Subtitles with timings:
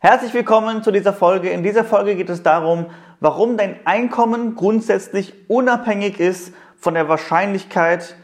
[0.00, 1.50] Herzlich willkommen zu dieser Folge.
[1.50, 2.86] In dieser Folge geht es darum,
[3.18, 8.14] warum dein Einkommen grundsätzlich unabhängig ist von der Wahrscheinlichkeit,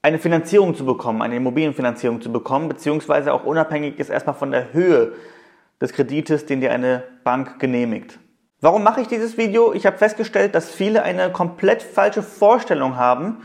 [0.00, 4.72] eine Finanzierung zu bekommen, eine Immobilienfinanzierung zu bekommen, beziehungsweise auch unabhängig ist erstmal von der
[4.72, 5.12] Höhe
[5.78, 8.18] des Kredites, den dir eine Bank genehmigt.
[8.62, 9.74] Warum mache ich dieses Video?
[9.74, 13.42] Ich habe festgestellt, dass viele eine komplett falsche Vorstellung haben,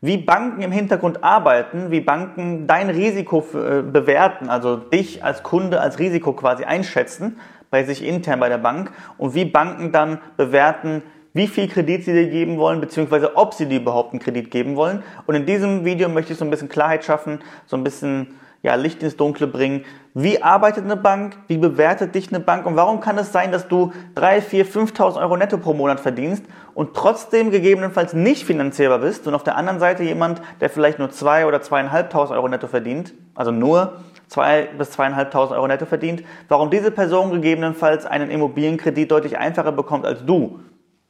[0.00, 5.80] wie Banken im Hintergrund arbeiten, wie Banken dein Risiko äh, bewerten, also dich als Kunde
[5.80, 7.38] als Risiko quasi einschätzen
[7.70, 12.12] bei sich intern bei der Bank und wie Banken dann bewerten, wie viel Kredit sie
[12.12, 15.02] dir geben wollen, beziehungsweise ob sie dir überhaupt einen Kredit geben wollen.
[15.26, 18.28] Und in diesem Video möchte ich so ein bisschen Klarheit schaffen, so ein bisschen
[18.66, 19.84] ja, Licht ins Dunkle bringen.
[20.12, 21.36] Wie arbeitet eine Bank?
[21.46, 22.66] Wie bewertet dich eine Bank?
[22.66, 26.44] Und warum kann es sein, dass du 3, 4, 5.000 Euro netto pro Monat verdienst
[26.74, 31.10] und trotzdem gegebenenfalls nicht finanzierbar bist und auf der anderen Seite jemand, der vielleicht nur
[31.10, 36.70] 2 oder 2.500 Euro netto verdient, also nur 2 bis 2.500 Euro netto verdient, warum
[36.70, 40.60] diese Person gegebenenfalls einen Immobilienkredit deutlich einfacher bekommt als du,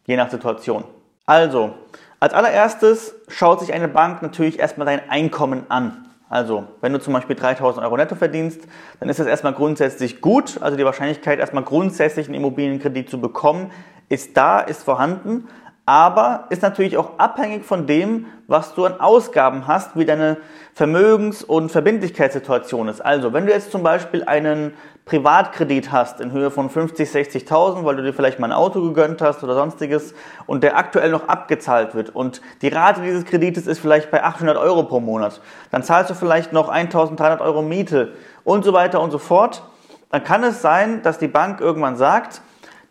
[0.07, 0.85] je nach Situation.
[1.25, 1.73] Also,
[2.21, 6.06] als allererstes schaut sich eine Bank natürlich erstmal dein Einkommen an.
[6.29, 8.63] Also, wenn du zum Beispiel 3000 Euro netto verdienst,
[8.99, 10.61] dann ist das erstmal grundsätzlich gut.
[10.61, 13.71] Also die Wahrscheinlichkeit, erstmal grundsätzlich einen Immobilienkredit zu bekommen,
[14.09, 15.49] ist da, ist vorhanden
[15.87, 20.37] aber ist natürlich auch abhängig von dem, was du an Ausgaben hast, wie deine
[20.75, 23.01] Vermögens- und Verbindlichkeitssituation ist.
[23.01, 27.95] Also, wenn du jetzt zum Beispiel einen Privatkredit hast in Höhe von 50, 60.000, weil
[27.95, 30.15] du dir vielleicht mal ein Auto gegönnt hast oder sonstiges
[30.47, 34.57] und der aktuell noch abgezahlt wird und die Rate dieses Kredites ist vielleicht bei 800
[34.57, 39.13] Euro pro Monat, dann zahlst du vielleicht noch 1.300 Euro Miete und so weiter und
[39.13, 39.63] so fort.
[40.11, 42.43] Dann kann es sein, dass die Bank irgendwann sagt,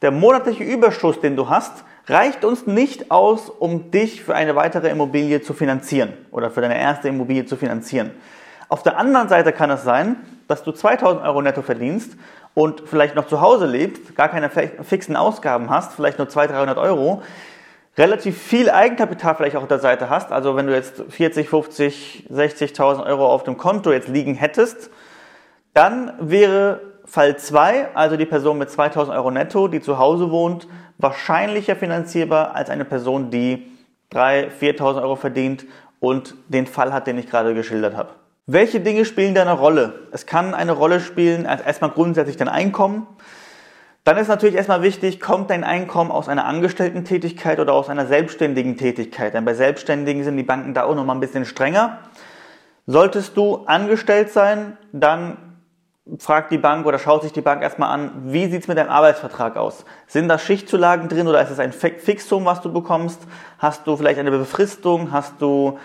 [0.01, 4.89] der monatliche Überschuss, den du hast, reicht uns nicht aus, um dich für eine weitere
[4.89, 8.11] Immobilie zu finanzieren oder für deine erste Immobilie zu finanzieren.
[8.69, 10.17] Auf der anderen Seite kann es sein,
[10.47, 12.17] dass du 2000 Euro netto verdienst
[12.53, 16.77] und vielleicht noch zu Hause lebst, gar keine fixen Ausgaben hast, vielleicht nur 200, 300
[16.77, 17.21] Euro,
[17.97, 22.27] relativ viel Eigenkapital vielleicht auch auf der Seite hast, also wenn du jetzt 40, 50,
[22.31, 24.89] 60.000 Euro auf dem Konto jetzt liegen hättest,
[25.73, 30.67] dann wäre Fall 2, also die Person mit 2000 Euro netto, die zu Hause wohnt,
[31.05, 33.71] wahrscheinlicher finanzierbar als eine Person, die
[34.11, 35.65] 3.000, 4.000 Euro verdient
[35.99, 38.09] und den Fall hat, den ich gerade geschildert habe.
[38.47, 40.07] Welche Dinge spielen da eine Rolle?
[40.11, 43.05] Es kann eine Rolle spielen, als erstmal grundsätzlich dein Einkommen.
[44.03, 48.75] Dann ist natürlich erstmal wichtig, kommt dein Einkommen aus einer Angestellten-Tätigkeit oder aus einer selbstständigen
[48.75, 49.35] Tätigkeit?
[49.35, 51.99] Denn bei Selbstständigen sind die Banken da auch nochmal ein bisschen strenger.
[52.87, 55.37] Solltest du angestellt sein, dann
[56.19, 58.89] fragt die Bank oder schaut sich die Bank erstmal an, wie sieht es mit deinem
[58.89, 59.85] Arbeitsvertrag aus?
[60.07, 63.19] Sind da Schichtzulagen drin oder ist es ein Fixum, was du bekommst?
[63.57, 65.11] Hast du vielleicht eine Befristung?
[65.11, 65.79] Hast du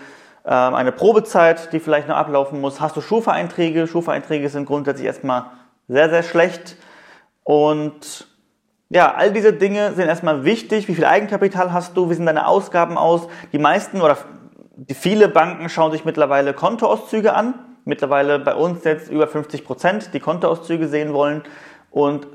[0.45, 2.79] ähm, eine Probezeit, die vielleicht noch ablaufen muss?
[2.79, 3.87] Hast du Schufa-Einträge?
[3.87, 5.45] Schufa-Einträge sind grundsätzlich erstmal
[5.87, 6.75] sehr, sehr schlecht.
[7.43, 8.27] Und
[8.89, 10.87] ja, all diese Dinge sind erstmal wichtig.
[10.87, 12.11] Wie viel Eigenkapital hast du?
[12.11, 13.27] Wie sehen deine Ausgaben aus?
[13.53, 14.17] Die meisten oder
[14.75, 17.55] die viele Banken schauen sich mittlerweile Kontoauszüge an
[17.91, 21.43] mittlerweile bei uns jetzt über 50 Prozent, die Kontoauszüge sehen wollen.
[21.91, 22.25] Und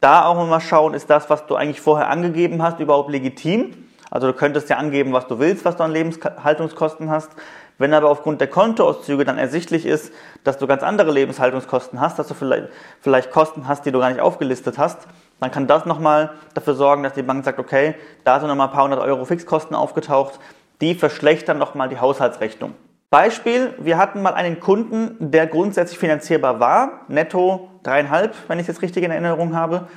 [0.00, 3.74] da auch mal schauen, ist das, was du eigentlich vorher angegeben hast, überhaupt legitim?
[4.08, 7.30] Also du könntest ja angeben, was du willst, was du an Lebenshaltungskosten hast.
[7.76, 10.12] Wenn aber aufgrund der Kontoauszüge dann ersichtlich ist,
[10.44, 12.68] dass du ganz andere Lebenshaltungskosten hast, dass du vielleicht,
[13.00, 15.08] vielleicht Kosten hast, die du gar nicht aufgelistet hast,
[15.40, 18.72] dann kann das nochmal dafür sorgen, dass die Bank sagt, okay, da sind nochmal ein
[18.72, 20.38] paar hundert Euro Fixkosten aufgetaucht,
[20.80, 22.74] die verschlechtern nochmal die Haushaltsrechnung.
[23.10, 28.68] Beispiel, wir hatten mal einen Kunden, der grundsätzlich finanzierbar war, netto dreieinhalb, wenn ich es
[28.68, 29.88] jetzt richtig in Erinnerung habe.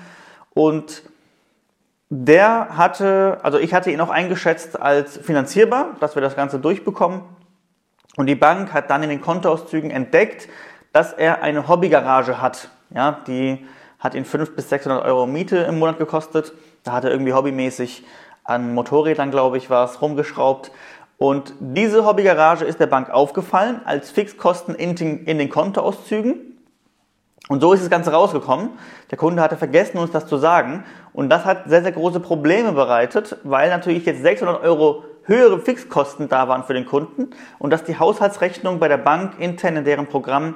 [0.56, 1.04] Und
[2.10, 7.22] der hatte, also ich hatte ihn auch eingeschätzt als finanzierbar, dass wir das Ganze durchbekommen.
[8.18, 10.48] Und die Bank hat dann in den Kontoauszügen entdeckt,
[10.92, 12.70] dass er eine Hobbygarage hat.
[12.90, 13.66] Ja, die
[14.00, 16.54] hat ihn 500 bis 600 Euro Miete im Monat gekostet.
[16.84, 18.06] Da hat er irgendwie hobbymäßig
[18.44, 20.72] an Motorrädern, glaube ich, war es, rumgeschraubt.
[21.18, 26.54] Und diese Hobbygarage ist der Bank aufgefallen als Fixkosten in den, in den Kontoauszügen.
[27.50, 28.70] Und so ist das Ganze rausgekommen.
[29.12, 30.86] Der Kunde hatte vergessen, uns das zu sagen.
[31.14, 36.30] Und das hat sehr, sehr große Probleme bereitet, weil natürlich jetzt 600 Euro höhere Fixkosten
[36.30, 40.08] da waren für den Kunden und dass die Haushaltsrechnung bei der Bank intern in deren
[40.08, 40.56] Programm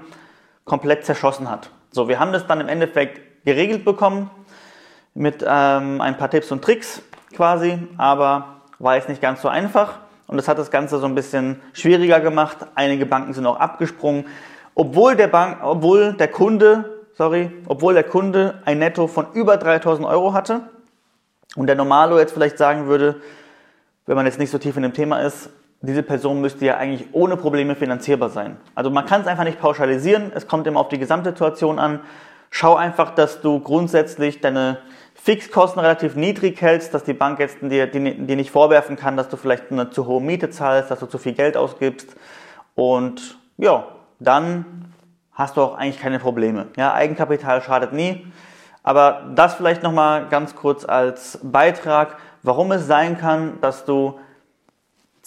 [0.66, 1.70] komplett zerschossen hat.
[1.92, 4.30] So, wir haben das dann im Endeffekt geregelt bekommen
[5.14, 7.02] mit ähm, ein paar Tipps und Tricks
[7.34, 10.00] quasi, aber war jetzt nicht ganz so einfach.
[10.28, 12.58] Und das hat das Ganze so ein bisschen schwieriger gemacht.
[12.76, 14.26] Einige Banken sind auch abgesprungen.
[14.76, 20.08] Obwohl der, Bank, obwohl der Kunde, sorry, obwohl der Kunde ein Netto von über 3000
[20.08, 20.62] Euro hatte
[21.56, 23.22] und der Normalo jetzt vielleicht sagen würde,
[24.06, 25.50] wenn man jetzt nicht so tief in dem Thema ist,
[25.82, 28.58] diese Person müsste ja eigentlich ohne Probleme finanzierbar sein.
[28.76, 30.32] Also man kann es einfach nicht pauschalisieren.
[30.34, 32.00] Es kommt immer auf die Gesamtsituation an.
[32.50, 34.80] Schau einfach, dass du grundsätzlich deine
[35.22, 39.36] Fixkosten relativ niedrig hältst, dass die Bank jetzt dir, dir nicht vorwerfen kann, dass du
[39.36, 42.16] vielleicht eine zu hohe Miete zahlst, dass du zu viel Geld ausgibst.
[42.76, 43.88] Und ja,
[44.20, 44.94] dann
[45.34, 46.68] hast du auch eigentlich keine Probleme.
[46.78, 48.26] Ja, Eigenkapital schadet nie.
[48.84, 54.20] Aber das vielleicht nochmal ganz kurz als Beitrag, warum es sein kann, dass du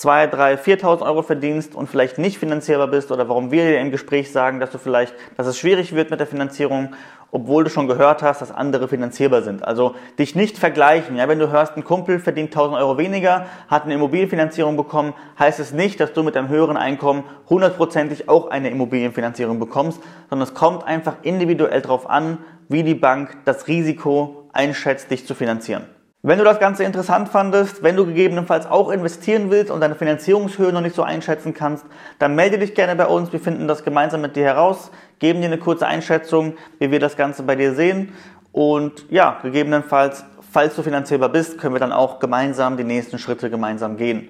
[0.00, 3.90] 2, 3, 4.000 Euro verdienst und vielleicht nicht finanzierbar bist oder warum wir dir im
[3.90, 6.94] Gespräch sagen, dass du vielleicht, dass es schwierig wird mit der Finanzierung,
[7.30, 9.62] obwohl du schon gehört hast, dass andere finanzierbar sind.
[9.62, 11.18] Also dich nicht vergleichen.
[11.18, 15.60] Ja, wenn du hörst, ein Kumpel verdient 1.000 Euro weniger, hat eine Immobilienfinanzierung bekommen, heißt
[15.60, 20.00] es nicht, dass du mit einem höheren Einkommen hundertprozentig auch eine Immobilienfinanzierung bekommst,
[20.30, 22.38] sondern es kommt einfach individuell darauf an,
[22.70, 25.84] wie die Bank das Risiko einschätzt, dich zu finanzieren.
[26.22, 30.70] Wenn du das Ganze interessant fandest, wenn du gegebenenfalls auch investieren willst und deine Finanzierungshöhe
[30.70, 31.86] noch nicht so einschätzen kannst,
[32.18, 33.32] dann melde dich gerne bei uns.
[33.32, 37.16] Wir finden das gemeinsam mit dir heraus, geben dir eine kurze Einschätzung, wie wir das
[37.16, 38.12] Ganze bei dir sehen.
[38.52, 43.48] Und ja, gegebenenfalls, falls du finanzierbar bist, können wir dann auch gemeinsam die nächsten Schritte
[43.48, 44.28] gemeinsam gehen.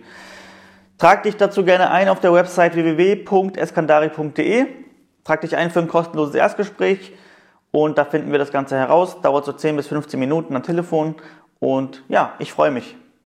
[0.97, 4.67] Trag dich dazu gerne ein auf der Website www.eskandari.de.
[5.25, 7.15] Trag dich ein für ein kostenloses Erstgespräch
[7.73, 9.21] und da finden wir das Ganze heraus.
[9.23, 11.17] Dauert so 10 bis 15 Minuten am Telefon
[11.61, 12.97] und ja, ich freue mich.